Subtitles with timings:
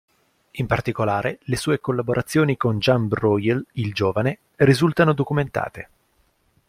[0.53, 5.89] In particolare, le sue collaborazioni con Jan Bruegel il Giovane risultano documentate.